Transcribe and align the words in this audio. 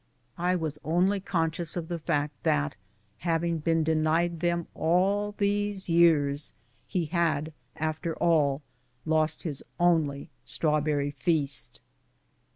I 0.39 0.55
was 0.55 0.79
only 0.83 1.19
conscious 1.19 1.77
of 1.77 1.87
the 1.87 1.99
fact 1.99 2.33
that 2.41 2.75
having 3.19 3.59
been 3.59 3.83
denied 3.83 4.39
them 4.39 4.65
all 4.73 5.35
these 5.37 5.89
years, 5.91 6.53
he 6.87 7.05
had, 7.05 7.53
after 7.75 8.15
all, 8.15 8.63
lost 9.05 9.43
his 9.43 9.61
only 9.79 10.31
strawberry 10.43 11.11
feast. 11.11 11.83